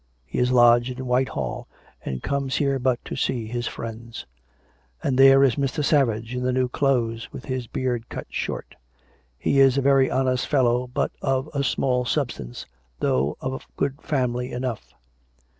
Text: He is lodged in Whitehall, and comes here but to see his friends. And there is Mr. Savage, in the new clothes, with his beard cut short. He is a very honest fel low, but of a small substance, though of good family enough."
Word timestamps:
He 0.25 0.39
is 0.39 0.51
lodged 0.51 0.97
in 0.99 1.05
Whitehall, 1.05 1.67
and 2.03 2.23
comes 2.23 2.55
here 2.55 2.79
but 2.79 2.97
to 3.05 3.15
see 3.15 3.45
his 3.45 3.67
friends. 3.67 4.25
And 5.03 5.15
there 5.15 5.43
is 5.43 5.57
Mr. 5.57 5.85
Savage, 5.85 6.33
in 6.33 6.41
the 6.41 6.51
new 6.51 6.67
clothes, 6.69 7.31
with 7.31 7.45
his 7.45 7.67
beard 7.67 8.09
cut 8.09 8.25
short. 8.27 8.73
He 9.37 9.59
is 9.59 9.77
a 9.77 9.81
very 9.83 10.09
honest 10.09 10.47
fel 10.47 10.63
low, 10.63 10.87
but 10.87 11.11
of 11.21 11.51
a 11.53 11.63
small 11.63 12.03
substance, 12.03 12.65
though 12.99 13.37
of 13.41 13.67
good 13.77 14.01
family 14.01 14.51
enough." 14.51 14.95